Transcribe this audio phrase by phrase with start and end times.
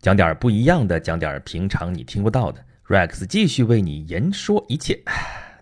[0.00, 2.64] 讲点不一样的，讲点平常你听不到的。
[2.88, 4.98] Rex 继续为你言说一切。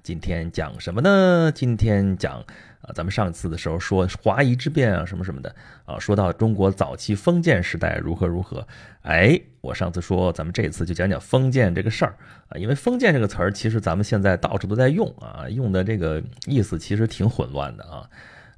[0.00, 1.50] 今天讲什么呢？
[1.52, 2.34] 今天讲
[2.80, 5.52] 啊，咱们上次的时候说华夷之变啊，什么什么的
[5.84, 8.64] 啊，说到中国早期封建时代如何如何。
[9.02, 12.14] 哎，我上次说咱们这次就讲讲封建这个事儿
[12.48, 18.08] 啊，因为封建这个词儿其实咱们现在到处都在用啊，用的这个意思其实挺混乱的啊。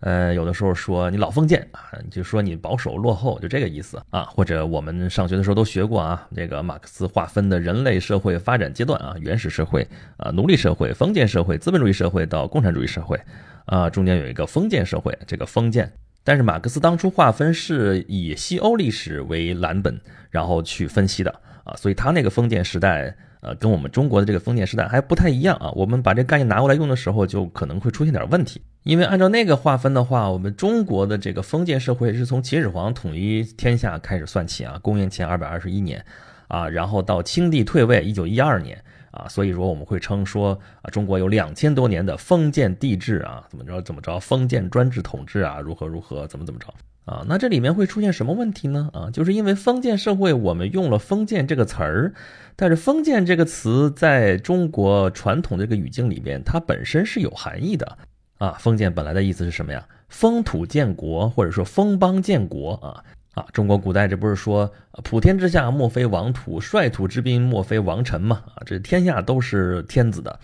[0.01, 4.23] 呃，有的时候说你老封建啊，就说你保守落后，就这个意思啊。
[4.23, 9.87] 或者我们上学的时候都学过啊，这个马克思划分的人类社会发展阶段啊，原始社会
[10.17, 13.21] 啊，奴隶社会、封建社会、资本主义社会到共产主义社会
[13.67, 15.93] 啊，中间有一个封建社会，这个封建。
[16.25, 21.31] 但是马克思当初划分是以西欧历史为蓝本，然后去分析的
[21.65, 23.15] 啊，所以他那个封建时代。
[23.41, 25.71] 呃，跟我们中国的这个封建时代还不太一样啊。
[25.73, 28.61] 我们把这概念拿过来用的时候，就可能会出现点问题。
[28.83, 36.05] 因为按照那个划分的话，我们中国的这个封建社会是从秦始皇统一天下开始算起啊，公元前二百二十一年
[36.49, 46.67] 啊，然后到清帝退位一九一二年啊，所以说我们会称说啊，中国有两千多年的封建帝制啊，怎么着怎么着，封建专制统治啊，如何如何，怎么怎么着。
[47.07, 48.89] 啊，那这里面会出现什么问题呢？
[48.93, 52.13] 啊，就是因为封建社会，我们用了“封建”这个词儿，
[52.61, 57.97] 但是“封建”这个词在中国传统的这个语境里边，它本身是有含义的。
[58.37, 59.83] 啊，封建本来的意思是什么呀？
[60.11, 63.03] 封土建国，或者说封邦建国啊。
[63.33, 64.71] 啊，中国古代这不是说
[65.05, 68.43] 普天之下莫非王土，率土之滨莫非王臣嘛？
[68.55, 70.39] 啊，这天下都是天子的，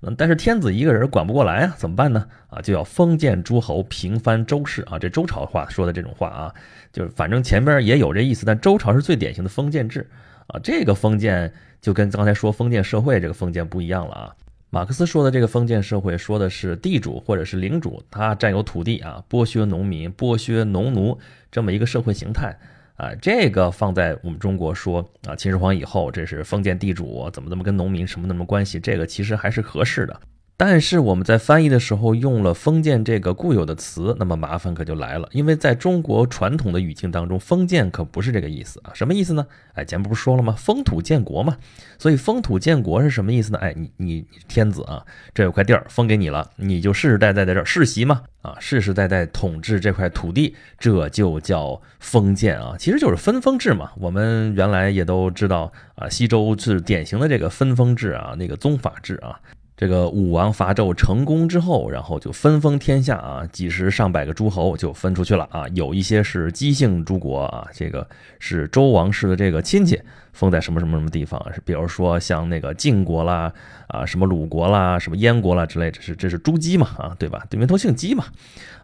[0.00, 2.26] 嗯，但是天子一个人管不过来啊，怎么办呢？
[2.48, 6.54] 啊，就要封建诸侯，平藩周氏啊，这周朝话说的这种话啊，
[6.92, 10.08] 就是反正前边也有这意思，但周朝是最典型的封建制
[10.52, 14.36] 啊，这个封建就跟刚才说封建社会这个封建不一样了啊。
[14.72, 21.18] 马克思说的这个封建社会，说的是地主或者是领主，他占有土地啊，剥削农民，剥削农奴
[21.50, 22.56] 这么一个社会形态
[22.94, 23.12] 啊。
[23.20, 28.78] 这个放在我们中国说啊，秦始皇以后，这是封建地主，怎么怎么跟农民什么什么关系？
[28.78, 30.20] 这个其实还是合适的。
[30.62, 35.26] 但是我们在翻译的时候用了“封建”这个固有的词，那么麻烦可就来了。
[35.32, 38.92] 因为在中国传统的语境当中，“封建”可不是这个意思啊。
[38.92, 39.46] 什么意思呢？
[39.72, 40.54] 哎，前不是说了吗？
[40.58, 41.56] 封土建国嘛。
[41.98, 43.58] 所以“封土建国”是什么意思呢？
[43.60, 52.74] 哎，你你天子啊，这有块地儿封给你了，你就世世代代在这儿世袭嘛啊，世世代代统治这块土地，这就叫封建啊。
[52.78, 53.92] 其实就是分封制嘛。
[53.96, 59.40] 我们原来也都知道啊，西周是典型的这个分封制啊，那个宗法制啊。
[59.80, 65.64] 这个武王伐纣成功之后，然后就分封天下啊，几十上百个诸侯就分出去了啊。
[65.72, 68.06] 有一些是姬姓诸国啊，这个
[68.38, 69.98] 是周王室的这个亲戚，
[70.34, 73.50] 封在什么什么什么地方是比如说像那个晋国啦
[73.86, 77.46] 啊，什么鲁国啦，什么燕国啦之类，这是这是朱姬嘛啊，对吧？
[77.48, 78.26] 对面都姓姬嘛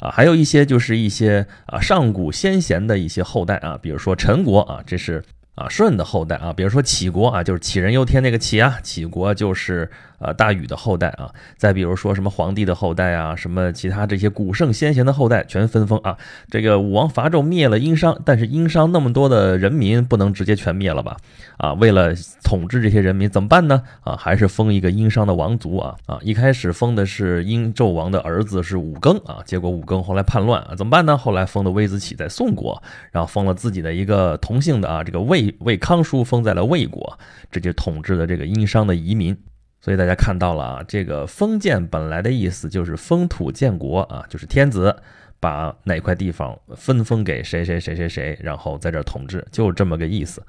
[0.00, 0.10] 啊。
[0.10, 5.22] 还有一些就是一些啊上古先贤的一些后代啊，比如说陈国啊，这是。
[5.56, 11.30] 啊，舜的后代啊，比如说杞国啊，就是杞人忧天那个杞啊，杞国就是呃大禹的后代啊。
[11.56, 16.16] 再比如说什么皇帝的后代啊，什么其他这些古圣先贤的后代全分封啊。
[16.50, 21.16] 这个武王伐纣灭了殷商，但是殷商那么多的人民不能直接全灭了吧？
[21.56, 23.82] 啊，为了统治这些人民怎么办呢？
[24.02, 26.18] 啊，还是封一个殷商的王族啊啊！
[26.22, 31.16] 一开始封的是殷纣王的儿子是武庚啊，结果武庚后来叛乱啊，怎么办呢？
[31.16, 35.54] 后来封的微子启在宋国，然后封了自己的一个同姓的啊，这个魏。
[35.60, 37.18] 魏康叔封在了魏国，
[37.50, 39.36] 这就统治的这个殷商的移民。
[39.86, 44.96] 所以大家看到了啊，这个封建本来的意思就是封土建国啊，就是天子
[45.38, 50.42] 把哪块地方分封给谁谁谁谁谁，然后在这儿统治，就这么个意思。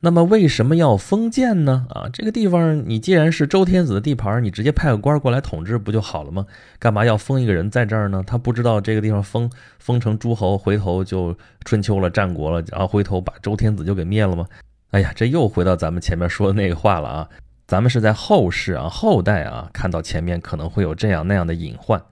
[0.00, 1.84] 那么为什么要封建呢？
[1.90, 6.46] 啊，这个地方你既然是周天子的地盘，你直接派个官过来统治不就好了吗？
[6.78, 8.24] 干嘛要封一个人在这儿呢？
[8.26, 14.46] 他不知道这个地方封封成诸侯，回头就春秋了、战国了，然后回头把周天子就给灭了吗？
[14.92, 17.28] 哎呀，这又回到咱们前面说的那个话了啊！
[17.68, 22.02] 咱们是在后世啊、后代啊看到前面可能会有这样那样的隐患。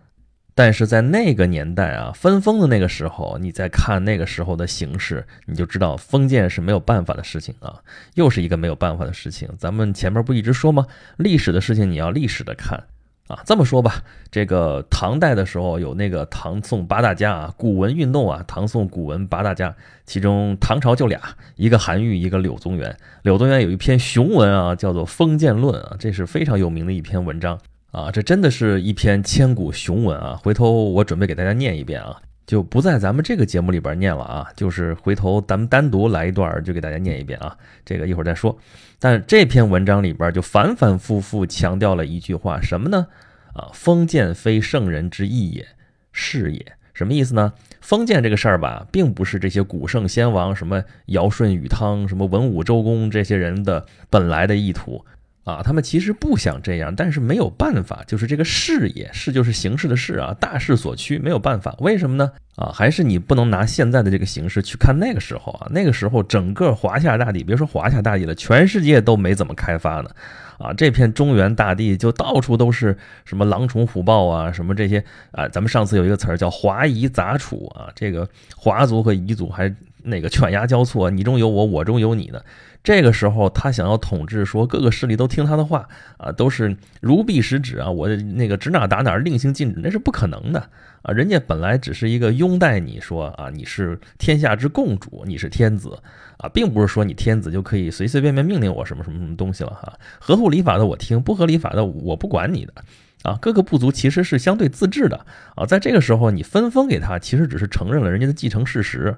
[0.55, 7.81] 但是在那个年代啊，分封的那个时候，你再看那个时候的形势，你就知道封建是没有办法的事情啊，
[8.17, 9.49] 又是一个没有办法的事情。
[9.59, 10.87] 咱们前面不一直说吗？
[11.17, 12.85] 历史的事情你要历史的看
[13.29, 13.43] 啊。
[13.45, 19.75] 这么说吧，这个唐代的时候有那个唐宋八大家啊，古文运动啊，唐宋古文八大家，
[20.05, 21.21] 其中唐朝就俩，
[21.57, 22.97] 一个韩愈，一个柳宗元。
[23.23, 27.59] 柳宗元有一篇雄文啊，叫做《封建论》啊，这是非常有名的一篇文章。
[27.93, 30.39] 啊，这真的是一篇千古雄文啊！
[30.43, 32.15] 回头我准备给大家念一遍啊，
[32.47, 37.57] 就不在咱们这个节目里边念了啊，就是回头咱们单独来一段，就给大家念一遍啊。
[37.85, 38.57] 这个一会儿再说。
[38.99, 43.07] 但这篇文章里边就反反复复强调了一句话，什么呢？
[43.53, 45.67] 啊，封建非圣人之意也，
[46.13, 46.73] 是也。
[46.95, 47.53] 什么意思呢？
[47.83, 55.05] 封建这个事儿吧，并不是这些古圣先王什么尧舜禹汤、什么文武周公这些人的本来的意图
[55.47, 61.73] 啊，他们其实不想这样，但是没有办法，就是这个事业，事就是形式的事啊，大势所趋，没有办法。
[61.79, 62.33] 为什么呢？
[62.57, 70.11] 啊，还是你不能拿现在的这个形式去看那个时候啊，那个时候整个华夏大地，别说华夏大地了，全世界都没怎么开发呢。
[70.59, 75.47] 啊，这片中原大地就到处都是什么狼虫虎豹啊，什么这些啊。
[75.49, 79.73] 咱们上次有一个词儿叫华夷杂处啊，这个华族和彝族还
[80.07, 82.41] 那个犬牙交错，你中有我，我中有你呢。
[82.83, 90.71] 这个时候他想要统治，说各个势力都听他的话啊，都是如臂使指啊，我那个指哪打哪，令行禁止，那是不可能的
[91.03, 91.13] 啊。
[91.13, 95.99] 人家本来只是一个拥戴你说啊，你是天下之共主，你是天子。
[96.39, 102.75] 啊，并不是说你天子就可以随随便便命令我什么什么什么东西了哈，合乎礼法的我听，不合理法的我不管你的，
[103.23, 105.25] 啊，各个部族其实是相对自治的
[105.55, 109.17] 啊，在这个时候你分封给他，其实只是承认了人家的继承事实，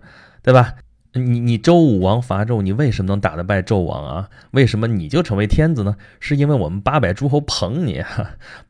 [0.48, 0.76] 对吧？
[1.12, 4.30] 你你周武王伐纣，你为什么能打得败纣王啊？
[4.52, 5.94] 为什么你就成为天子呢？
[6.20, 8.02] 是因为我们八百诸侯捧你。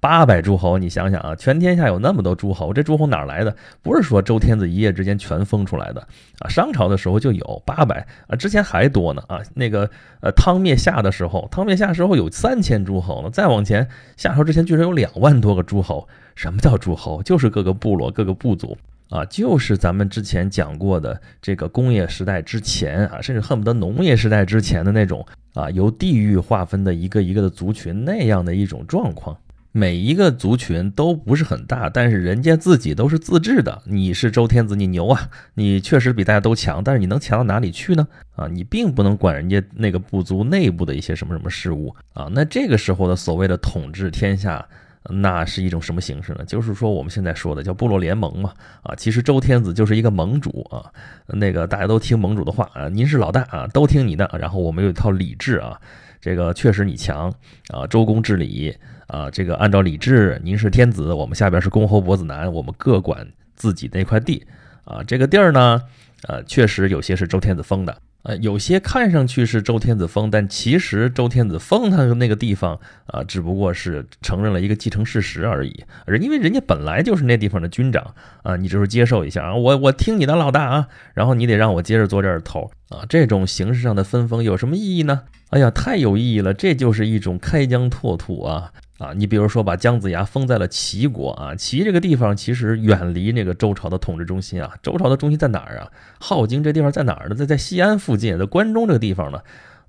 [0.01, 3.55] 八百诸侯，你想想啊，全天下有那么多诸侯，这诸侯哪来的？
[3.81, 6.01] 不是说周天子一夜之间全封出来的
[6.41, 6.49] 啊。
[6.49, 9.41] 商朝的时候就有八百啊，之前还多呢啊。
[9.55, 9.89] 那个
[10.21, 13.31] 呃，汤灭夏的时候，汤灭夏时候有三千诸侯呢。
[13.31, 13.87] 再往前，
[14.17, 16.09] 夏朝之前居然有两万多个诸侯。
[16.35, 17.23] 什么叫诸侯？
[17.23, 18.77] 就是各个部落、各个部族。
[19.11, 29.37] 啊，就是咱们之前讲过的这个工业时代之前啊，甚至恨不得农业时代之前的那种啊，由地域划分的一个一个的族群那样的一种状况。
[29.73, 33.81] 每一个族群都不是很大，但是人家自己都是自治的。
[33.85, 38.07] 你是周天子，你牛啊，你确实比大家都强，但是你能强到哪里去呢？
[38.35, 42.29] 啊，你并不能管人家那个部族内部的一些什么什么事务啊。
[42.33, 44.67] 那这个时候的所谓的统治天下。
[45.05, 46.45] 那是一种什么形式呢？
[46.45, 48.53] 就是说我们现在说的叫部落联盟嘛，
[48.83, 50.93] 啊，其实周天子就是一个盟主啊，
[51.27, 54.29] 那个大家都听盟主的话啊，您是老大啊，都听你的。
[54.39, 55.81] 然后我们有一套礼制啊，
[56.21, 57.33] 这个确实你强
[57.69, 64.47] 啊，周公治理啊，这个按照礼制，您是天子，我们下边是公侯伯子男，我们各管自己那块地
[64.85, 65.83] 啊，这个地儿呢，
[66.25, 67.97] 呃，确实有些是周天子封的。
[68.25, 75.85] 呃，有些看上去是周天子封，但其实周天子封他的那个地方啊，只不过是承认了一个继承事实而已。
[76.05, 83.07] 而因为人家本来就是那地方的军长啊，你就是接受一下啊，我我听你的老大啊，然后你得让我接着做这儿头啊。
[83.09, 85.23] 这种形式上的分封有什么意义呢？
[85.51, 88.73] 哎呀，太有意义了，这就是一种开疆拓土啊。
[88.99, 94.75] 啊，你比如说把姜子牙封在了齐国啊，齐这个地方其实远离那个周朝的统治中心啊。
[94.83, 95.89] 周朝的中心在哪儿啊？
[96.21, 97.35] 镐京这地方在哪儿呢？
[97.37, 99.39] 在在西安附近，在关中这个地方呢。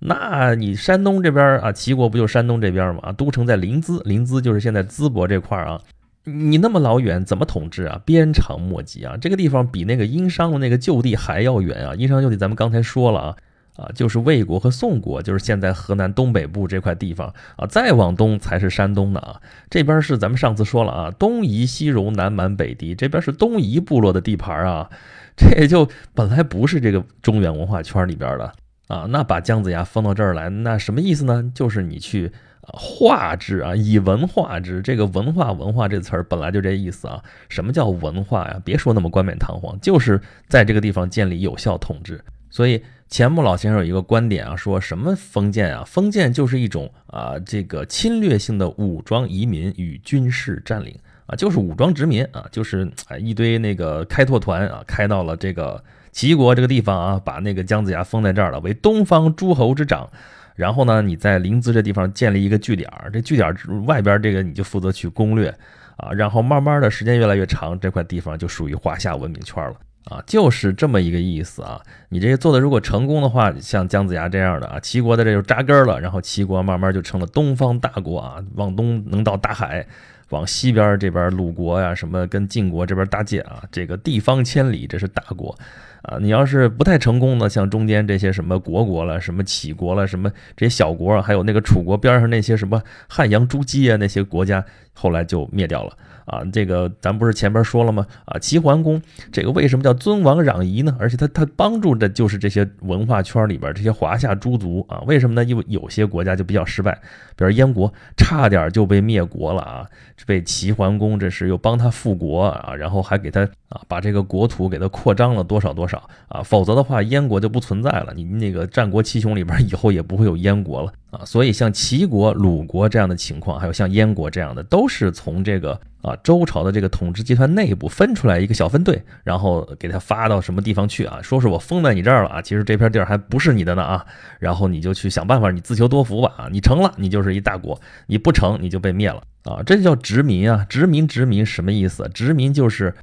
[0.01, 3.11] 那你山东这边啊，齐国不就山东这边吗？
[3.11, 5.81] 都城在临淄，临淄就是现在淄博这块啊。
[6.25, 8.00] 你那么老远怎么统治啊？
[8.05, 9.17] 鞭长莫及啊。
[9.17, 11.95] 这个地方比那个殷商的那个旧地还要远啊。
[11.95, 13.35] 殷商旧地咱们刚才说了啊。
[13.79, 19.41] 啊，就是魏国和宋国，就是现在河南东北部这块地方啊，再往东才是山东的啊。
[19.69, 24.89] 这边是咱们上次说了啊，东夷、西戎、南蛮、北狄，这边是东夷部落的地盘啊。
[25.37, 28.51] 这也就本来不是这个中原文化圈里边的
[28.87, 29.07] 啊。
[29.09, 31.49] 那把姜子牙封到这儿来，那什么意思呢？
[31.55, 32.29] 就是你去
[32.61, 34.81] 化之啊，以文化之。
[34.81, 37.23] 这个文化文化这词儿本来就这意思啊。
[37.47, 38.61] 什么叫文化呀？
[38.65, 42.21] 别说那么冠冕堂皇，就是在这个地方建立有效统治。
[42.49, 42.83] 所以。
[43.09, 45.83] 钱穆老先生有一个观点啊，说什么封建啊？
[45.83, 50.95] 封建就是一种啊，这个侵略性的武装移民与军事占领
[51.25, 52.88] 啊，就是武装殖民啊，就是
[53.19, 60.07] 一堆那个开拓团啊，开到了这个齐国这个地方啊，把那个姜子牙封在这儿了，为东方诸侯之长。
[60.55, 63.55] 然后呢，你在临淄这地方建立一个据点，这据点
[63.86, 65.50] 外边这个你就负责去攻略
[65.98, 69.75] 啊，然后慢慢的时间越来越长，这块地方就属于华夏文明圈了。
[70.06, 71.79] 啊，就是这么一个意思啊！
[72.10, 79.86] 你这些做的如果成功的话，像姜子牙这样的啊，齐国在这就扎根了，然后齐国慢慢就成了东方大国啊，往东能到大海，
[80.29, 85.56] 往西边这边鲁国呀，什么跟晋国这边搭界啊，这个地方千里，这是大国
[86.01, 86.18] 啊！
[86.20, 95.96] 你要是不太成功的，像中间这些什么国国了，什么杞国了，什么这些小国，还有那个楚国边上那些什么汉阳诸姬啊，那些国家，后来就灭掉了。
[96.29, 98.05] 啊，这个咱不是前边说了吗？
[98.25, 100.95] 啊，齐桓公这个为什么叫尊王攘夷呢？
[101.00, 105.01] 而且他他帮助的就是这些文化圈里边这些华夏诸族啊？
[105.07, 105.43] 为什么呢？
[105.43, 106.93] 因为有些国家就比较失败，
[107.36, 109.86] 比如燕国差点就被灭国了啊，
[110.27, 121.25] 被齐桓公这是又帮他复国啊，然后还给他啊把这个国土给他扩张了多少多少啊，否则的话燕国就不存在了，你那个战国七雄里边以后也不会有燕国了啊。
[121.25, 125.79] 所以像齐国、鲁国这样的情况，还有像燕国这样的，都是从这个。
[126.01, 131.20] 啊，周朝的这个统治集团内部分出来一个小分队，然后给他发到什么地方去啊？
[131.22, 134.06] 说是我封在你这儿了啊，其实这片地儿还不是你的呢啊，
[134.39, 137.77] 然后你就去想办法，你自求多福吧啊，你成了，你就是一大国；
[138.08, 142.10] 你不成，你就被灭了啊，这就叫殖民啊，殖民殖民什么意思？
[142.13, 142.94] 殖民就是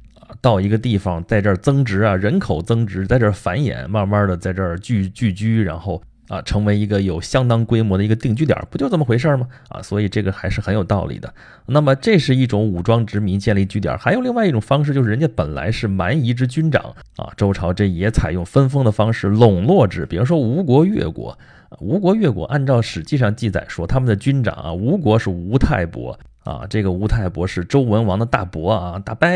[0.41, 6.01] 到一个地方，在这儿增值啊，人口增值，在这儿繁衍，慢慢的在这儿聚聚居，然后。
[6.27, 9.47] 啊，成为一个有相当规模的一个定居点，不就这么回事吗？
[9.69, 11.33] 啊，所以这个还是很有道理的。
[11.67, 20.05] 那么，这是一种武装殖民建立据点，还有另外一种方式，就是人家本来是蛮夷之军长啊，周朝这也采用分封的方式笼络之。
[20.05, 21.37] 比如说吴国、越国，
[21.79, 29.27] 吴国、越国，按照史记上记载说，他们的军长啊，吴国是吴太伯啊，这个吴太伯是周文王的大伯啊，大伯。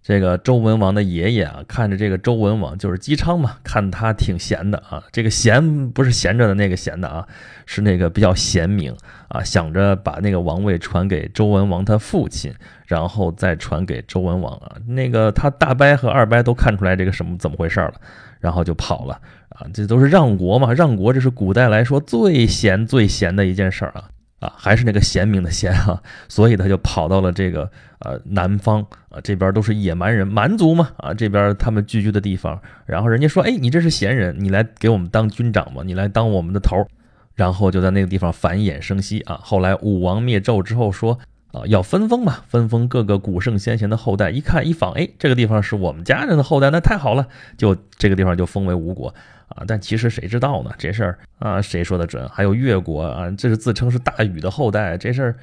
[0.00, 5.02] 这个周文王的爷爷啊，看着这个周文王就是姬昌嘛，看他挺闲的啊。
[5.12, 7.26] 这个闲不是闲着的那个闲的啊，
[7.66, 8.96] 是那个比较贤明
[9.28, 12.54] 啊，想着把那个王位传给周文王他父亲，
[12.86, 14.76] 然后再传给周文王啊。
[14.86, 17.94] 那个他大伯和二伯都看出来这个什么怎么回事了，
[18.40, 19.66] 然后就跑了啊。
[19.74, 24.08] 这都是让国嘛，让国这是古代来说最闲最闲的一件事儿啊。
[24.40, 36.86] 啊，还是那个贤明的贤啊，所以他就跑到了这个呃南方啊，这边都是野蛮人蛮族嘛啊，这边他们聚居的地方，然后人家说，哎，你这是贤人，你来给我们当军长吧，你来当我们的头，
[37.34, 39.40] 然后就在那个地方繁衍生息啊。
[39.42, 41.18] 后来武王灭纣之后说
[41.52, 47.26] 啊，要分封嘛，分封各个古圣先贤的后代，一看一访，哎，这个地方是我们家人的后代，那太好了，
[47.56, 49.12] 就这个地方就封为吴国。
[49.48, 50.70] 啊，但其实谁知道呢？
[50.78, 52.28] 这事儿啊，谁说的准？
[52.28, 55.36] 还有越国啊，这是自称是大禹的后代，这事儿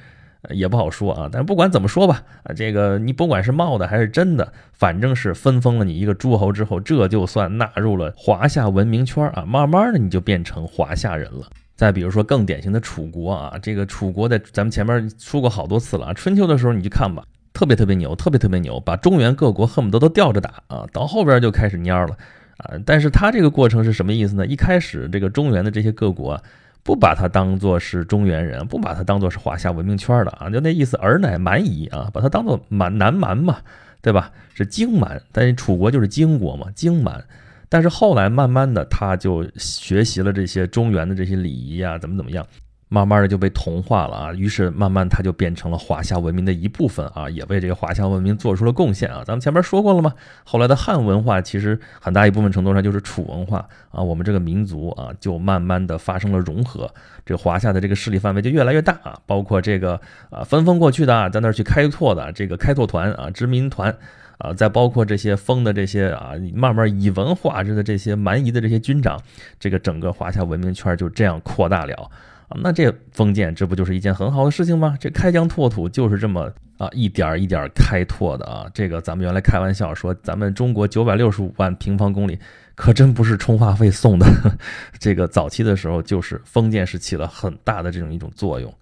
[0.50, 1.28] 也不好说啊。
[1.30, 9.44] 但不管怎么说吧，啊，这个你不管是冒的还是真的，反正是分封了你一个诸侯之后，这就算纳入了华夏文明圈啊。
[9.44, 11.46] 慢慢的，你就变成华夏人了。
[11.74, 16.14] 再比如说更典型的楚国啊，这个楚国在咱们前面说过好多次了啊。
[16.14, 17.22] 春秋的时候你去看吧，
[17.52, 20.86] 特别特别牛，特别特别牛，把中原各国恨不得都吊着打啊。
[20.92, 22.16] 到后边就开始蔫了。
[22.58, 24.46] 啊，但是他这个过程是什么意思呢？
[24.46, 26.42] 一开始这个中原的这些各国
[26.82, 33.58] 不把他当做是中原人，不把他当做是华夏文明圈的啊，就那意思，尔乃蛮夷啊，把他当做蛮南蛮嘛，
[34.00, 34.30] 对吧？
[34.54, 37.22] 是荆蛮，但是楚国就是荆国嘛，荆蛮。
[37.68, 42.46] 但是后来慢慢的，他就学习了这些中原的这些礼仪啊，怎么怎么样。
[42.88, 49.24] 慢慢的就被同化了啊，于是慢慢它就变成了华夏文明的一部分啊，也为这个华夏文明做出了贡献啊。
[49.26, 50.14] 咱们前面说过了吗？
[50.44, 56.88] 后来的汉文化其实很大一部分程度上就是楚文化啊，我们这个民族啊就慢慢的发生了融合，
[57.24, 60.00] 这华夏的这个势力范围就越来越大啊，包括这个
[60.30, 63.92] 啊分封过去的啊，在那儿去开拓的这个开拓团啊、殖民团
[64.38, 69.20] 啊，再包括这些封的这些啊，慢慢以文化制的这些蛮夷的这些军长，
[69.58, 72.08] 这个整个华夏文明圈就这样扩大了。
[72.48, 74.96] 啊，那这封建，这不就是一件很好的事情吗？
[75.00, 78.66] 这开疆拓土就是这么啊，一点一点开拓的啊。
[78.72, 82.38] 这个咱们原来开玩笑说，咱们中国九百六十五万平方公里，
[82.74, 84.26] 可真不是充话费送的。
[84.98, 88.72] 这个早期的时候，就是封建是起了很大的这种一种作用。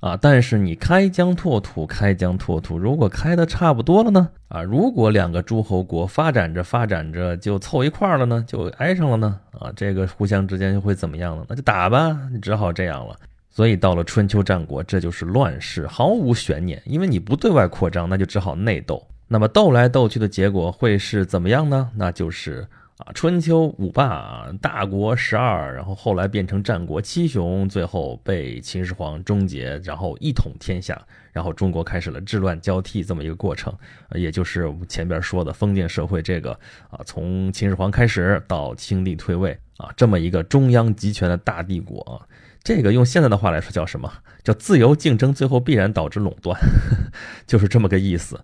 [0.00, 4.30] 啊，但是你开疆拓土，开疆拓土，如果开的差不多了呢？
[4.48, 9.38] 啊，如果两个诸侯国发展着发展着就凑一块了呢，就挨上了呢？
[9.58, 11.44] 啊，这个互相之间就会怎么样呢？
[11.48, 13.14] 那就打吧，你只好这样了。
[13.50, 19.06] 所以到了春秋战国，这就是乱世，毫无悬念，因为你不对外扩张，那就只好内斗。
[19.28, 21.90] 那么斗来斗去的结果会是怎么样呢？
[21.94, 22.66] 那就是。
[23.00, 31.00] 啊，春秋五霸啊，大国十二，然后后来变成战国七雄，最后被秦始皇终结，然后一统天下，
[31.32, 33.74] 然后中国开始了治乱交替这么一个过程，
[34.12, 36.52] 也就是我们前边说的封建社会这个
[36.90, 42.20] 啊，从秦始皇开始到清帝退位啊，这么一个中央集权的大帝国啊，
[42.62, 44.12] 这个用现在的话来说叫什么？
[44.44, 46.58] 叫自由竞争，最后必然导致垄断，
[47.46, 48.38] 就是这么个意思，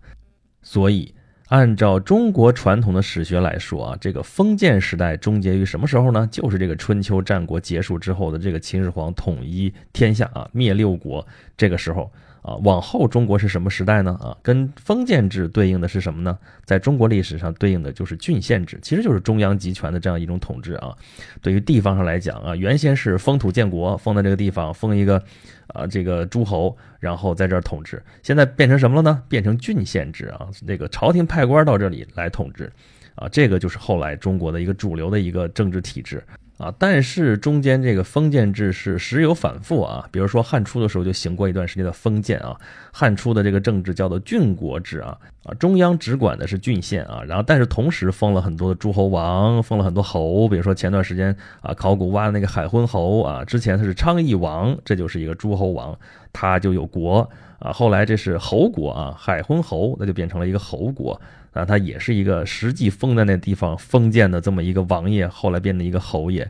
[0.62, 1.14] 所以。
[1.48, 6.28] 按照中国传统的史学来说啊，这个封建时代终结于什么时候呢？
[6.30, 11.26] 就是这个春秋战国结束之后的这个秦始皇统一天下啊，灭六国
[11.56, 12.10] 这个时候。
[12.46, 14.16] 啊，往后中国是什么时代呢？
[14.22, 16.38] 啊，跟封建制对应的是什么呢？
[16.64, 20.94] 在中国历史上对应的就是郡县制，其实就是中央集权的这样一种统治啊。
[21.42, 25.20] 对于地方上来讲啊，原先是封土建国，封在这个地方，封一个
[25.66, 28.00] 啊这个诸侯，然后在这儿统治。
[28.22, 29.20] 现在变成什么了呢？
[29.28, 32.72] 变成郡县制啊，那个朝廷派官到这里来统治，
[33.16, 36.22] 啊，这个就是后来中国的一个主流的一个政治体制。
[36.58, 42.56] 啊，但是中间这个封建制是时有反复啊，比如说汉初的时候就行过一段时间的封建啊，
[42.90, 55.98] 汉初的这个政治叫做郡国制啊，啊中央只管的是郡县啊，然后但是同时封了很多的诸侯王，封了很多侯，比如说前段时间啊考古挖的那个海昏侯啊，之前他是昌邑王，这就是一个诸侯王，
[56.32, 61.20] 他就有国啊，后来这是侯国啊，海昏侯，那就变成了一个侯国。
[61.56, 66.46] 那，他也是一个实际封在那地方封建的这么一个王爷，后来变成一个侯爷，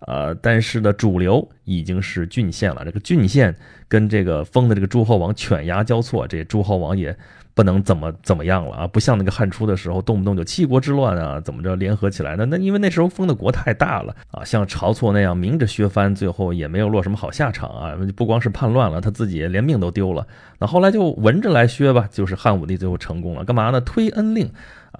[0.00, 3.54] 呃，但是呢，主流已经是郡县了，这个郡县
[3.86, 7.16] 跟这个封的这个诸侯王犬牙交错，这诸侯王也。
[7.60, 8.86] 不能怎么怎么样了啊！
[8.86, 12.34] 不像那个汉初的时候，动不动就七国之乱啊，怎么着联合起来？
[12.34, 17.94] 的那因为那时候封的国太大了啊，像晁错那样明着削藩，最后也没有落什么好下场啊！
[18.16, 20.26] 不光是叛乱了，他自己连命都丢了。
[20.58, 23.78] 那后来就闻着来削吧，就是汉武帝最后成功了，干嘛呢？
[23.82, 24.50] 推恩令。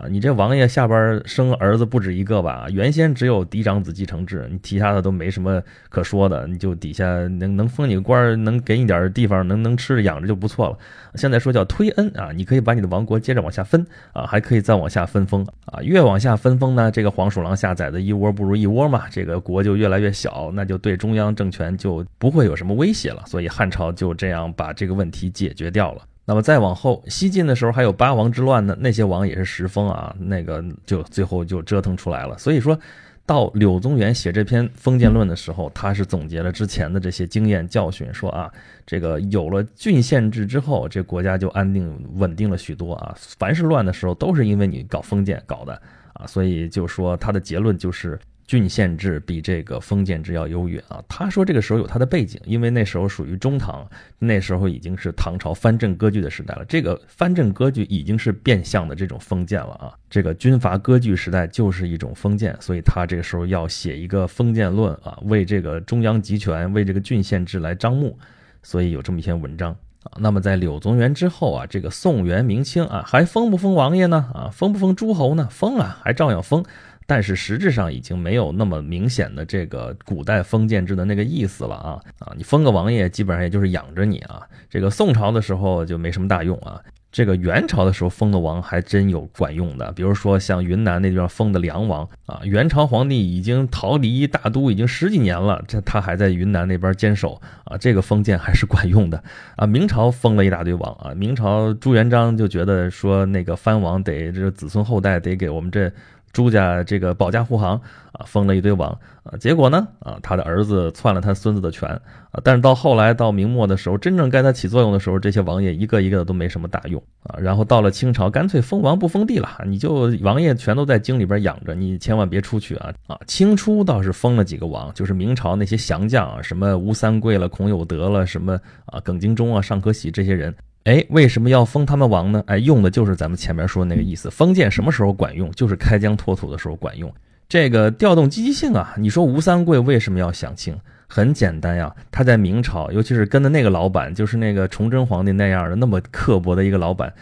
[0.01, 2.67] 啊，你这王爷下边生儿子不止一个吧？
[2.71, 10.79] 原先只有嫡长子继承制，你其他的都没什么可说的，你就底下能能封你个官，能给你点地方，能能吃着养着就不错了。
[11.17, 23.23] 现在说叫推恩啊，你可以把你的王国接着往下分啊，还可以再往下分封啊，越往下分封呢，这个黄鼠狼下崽的一窝不如一窝嘛，这个国就越来越小，那就对中央政权就不会有什么威胁了。
[23.27, 26.03] 所以汉朝就这样把这个问题解决掉了。
[26.31, 32.39] 那么再往后，西晋的时候还有八王之乱呢，那些王也是十封啊，那个就最后就折腾出来了。
[32.39, 32.79] 所以说
[33.27, 38.49] 到柳宗元写这篇封建论的时候，他是总结了之前的这些经验教训，说啊，
[38.87, 43.13] 这个有了郡县制之后，这国家就安定稳定了许多啊。
[43.37, 45.83] 凡是乱的时候，都是因为你搞封建搞的
[46.13, 48.17] 啊，所以就说他的结论就是。
[48.51, 51.01] 郡县制比这个封建制要优越啊！
[51.09, 53.89] 他说这个时候有他的背景，因为那时候属于中唐，
[54.19, 56.65] 那时候已经是唐朝藩镇割据的时代了。
[56.65, 59.95] 这个藩镇割据已经是变相的这种封建了啊！
[60.11, 68.19] 这个军阀割据时代就是一种封建，所以他这个时候要写一个封建论啊，为这个中央集权、为这个郡县制来张目，
[68.65, 69.71] 所以有这么一篇文章
[70.03, 70.19] 啊。
[70.19, 74.29] 那么在柳宗元之后啊，这个宋元明清啊，还封不封王爷呢？
[74.35, 75.47] 啊，封不封诸侯呢？
[75.53, 76.65] 封啊，还照样封。
[77.11, 82.33] 但是实质上已经没有那么明显的这个古代封建制的那个意思了啊啊！
[82.37, 84.41] 你封个王爷，基本上也就是养着你啊。
[84.69, 86.81] 这个宋朝的时候就没什么大用啊。
[87.11, 99.21] 这个元朝的时候封的王还真有管用的，比如说像云南那地方封的梁王啊，元朝皇帝已经逃离大都已经十几年了，这他还在云南那边坚守啊，这个封建还是管用的
[99.57, 99.67] 啊。
[99.67, 105.91] 明朝封了一大堆王啊，明朝朱元璋就觉得说那个藩王得这子孙后代得给我们这。
[106.33, 107.81] 朱家这个保驾护航
[108.13, 108.91] 啊，封了一堆王
[109.25, 111.89] 啊，结果呢啊，他的儿子篡了他孙子的权
[112.31, 117.37] 啊，但是到后来到明末的时候，真正该他起作用的时候，这些王爷一个一个的都没什么大用啊。
[117.39, 123.19] 然后到了清朝，干脆封王不封地了，你就王爷全都在京里边养着，你千万别出去啊啊。
[123.27, 130.55] 清初倒是封了几个王，就是明朝那些降将啊，什么吴三桂了、孔有德了，什么啊耿精忠啊、尚可喜这些人。
[130.85, 132.43] 哎，为什么要封他们王呢？
[132.47, 134.31] 哎，用的就是咱们前面说的那个意思。
[134.31, 135.51] 封建什么时候管用？
[135.53, 137.13] 就是开疆拓土的时候管用。
[137.49, 140.75] 这个调动积极性啊，你说吴三桂为什么要降清？
[141.07, 147.13] 很简单呀，他在明朝，尤其是跟的那个老板，就是那个崇祯皇帝那样的那么刻薄的一个老板。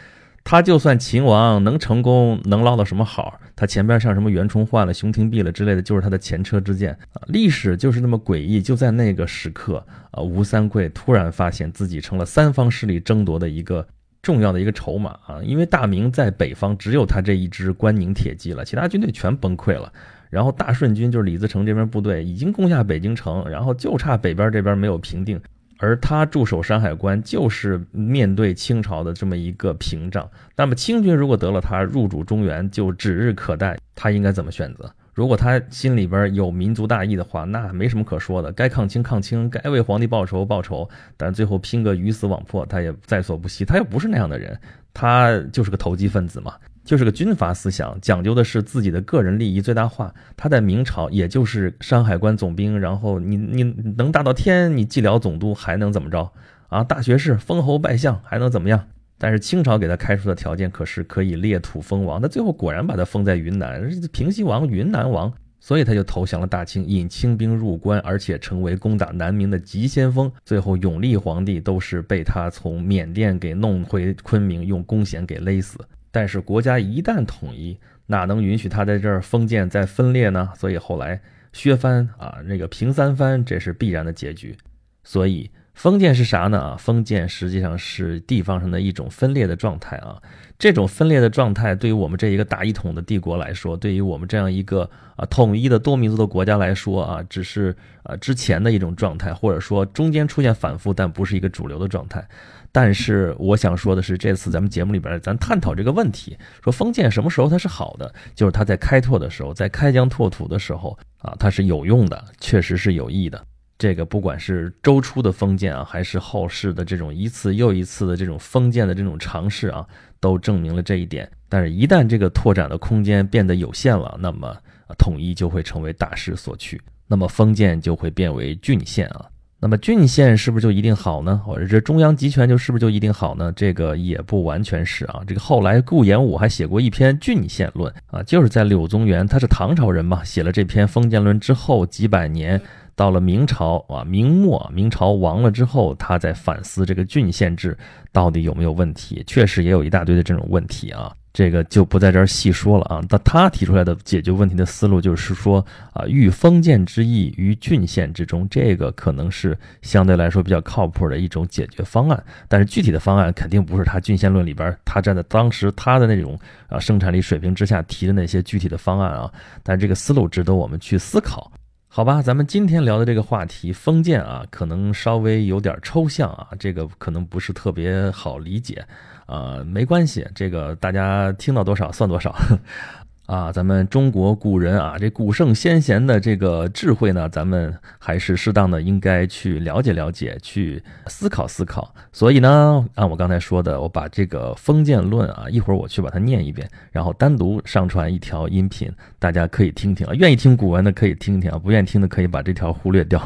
[0.50, 3.38] 他就算秦王能成功，能捞到什么好？
[3.54, 7.20] 他前边像什么袁崇焕了、熊廷弼了之类的，就是他的前车之鉴啊。
[7.26, 13.86] 历史就是那么诡异，就在那个时刻啊，吴三桂突然发现自己成了三方势力争夺的一个
[14.22, 15.38] 重要的一个筹码啊。
[15.44, 19.92] 因为大明在北方只有他这一支关宁铁骑了，其他军队全崩溃了。
[20.30, 25.38] 然后大顺军就是李自成这边部队已经攻下北京城，然后就差北边这边没有平定。
[25.78, 30.28] 而他驻守山海关，就是面对清朝的这么一个屏障。
[30.56, 33.78] 那么清军如果得了他入主中原，就指日可待。
[33.94, 34.92] 他应该怎么选择？
[35.14, 40.88] 如果他心里边有民族大义的话，那没什么可说的，该抗清抗清，该为皇帝报仇报仇。
[41.16, 43.64] 但最后拼个鱼死网破，他也在所不惜。
[43.64, 44.56] 他又不是那样的人，
[44.94, 46.54] 他就是个投机分子嘛。
[46.88, 50.14] 就是个军阀思想，讲究的是自己的个人利益最大化。
[50.38, 53.62] 他在明朝也就是山海关总兵，然后你你
[53.98, 56.32] 能大到天，你蓟辽总督还能怎么着
[56.68, 56.82] 啊？
[56.82, 58.86] 大学士封侯拜相还能怎么样？
[59.18, 70.32] 但是清朝给他开出的条件可是可以列土封王，他最后果然把他封在云南，平西王、云南王，所以他就投降了大清，引清兵入关，而且成为攻打南明的急先锋。
[70.42, 75.78] 最后永历皇帝都是被他从缅甸给弄回昆明，用弓弦给勒死。
[76.18, 80.48] 但是国家一旦统一，哪能允许他在这儿封建再分裂呢？
[80.56, 81.20] 所以后来
[81.52, 84.56] 削藩啊，那个平三藩，这是必然的结局。
[85.04, 86.58] 所以封建是啥呢？
[86.58, 90.20] 啊，封建实际上是地方上的一种分裂的状态啊。
[90.58, 102.26] 这种分裂的状态，对于我们这一个大一统的帝国来说，对于我们这样一个啊统一的多民族的国家来说啊，只是啊之前的一种状态，或者说中间出现反复，但不是一个主流的状态。
[102.70, 113.42] 但是我想说的是，这次咱们节目里边，咱探讨这个问题，说封建什么时候它是好的，就是它在开拓的时候，在开疆拓土的时候啊，它是有用的，确实是有益的。
[113.78, 119.86] 这个不管是周初的封建啊，还是后世的这种一次又一次的这种封建的这种尝试啊，
[120.18, 121.30] 都证明了这一点。
[121.48, 124.54] 但是，一旦这个拓展的空间变得有限了，那么
[124.98, 129.26] 统一就会成为大势所趋，那么封建就会变为郡县啊。
[129.60, 131.42] 那么郡县是不是就一定好呢？
[131.44, 133.52] 或者这中央集权就是不是就一定好呢？
[133.56, 135.20] 这个也不完全是啊。
[135.26, 142.60] 这个后来顾炎武还写过一篇《郡县论》啊，就是在柳宗元，他是唐朝人嘛，写了这篇《封建论》之后几百年，
[142.94, 147.76] 到了明朝啊，明末明朝亡了之后，他在反思这个郡县制
[148.12, 151.12] 到底有没有问题，确实也有一大堆的这种问题啊。
[151.38, 153.00] 这个就不在这儿细说了啊。
[153.08, 162.20] 但他提出来的解决问题的思路就是说啊，寓封建之意于郡县之中，这个可能是相对来说比较靠谱的一种解决方案。
[162.48, 169.32] 但是具体的方案肯定不是他《郡县论》里边他站在当时他的那种啊生产力水平之下提的那些具体的方案啊。
[169.62, 171.52] 但这个思路值得我们去思考，
[171.86, 172.20] 好吧？
[172.20, 178.84] 咱们今天聊的这个话题封建啊，可能稍微有点抽象啊，这个可能不是特别好理解。
[179.28, 182.34] 呃，没关系，这个大家听到多少算多少，
[183.26, 191.94] 啊，咱们中国古人啊，这古圣先贤的这个智慧呢，咱们还是适当的应该去了解了解，去思考思考。
[192.10, 200.14] 所以呢，按我刚才说的，我把这个封建论啊，一会儿我去把它念一遍，然后单独上传一条音频，大家可以听听啊。
[200.14, 203.22] 愿意听古文的可以听听啊，不愿意听的可以把这条忽略掉，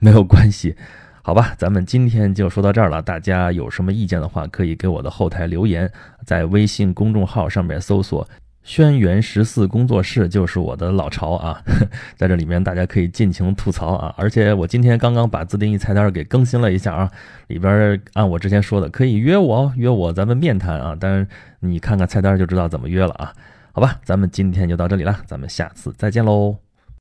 [0.00, 0.74] 没有关系。
[1.26, 3.00] 好吧，咱们今天就说到这儿了。
[3.00, 5.90] 大家有什么意见的话，可以给我的后台留言，
[6.26, 8.28] 在微信公众号上面搜索
[8.62, 11.62] “轩辕十四工作室”，就是我的老巢啊。
[12.18, 14.14] 在这里面，大家可以尽情吐槽啊。
[14.18, 17.10] 而且我今天刚刚把自定义菜单给更新了一下啊，
[17.46, 20.94] 里边按我之前说的，可以约我，约我，咱们面谈啊。
[20.94, 21.26] 当然，
[21.60, 23.32] 你看看菜单就知道怎么约了啊。
[23.72, 26.63] 好吧，咱们今天就到这里了，咱们下次再见喽。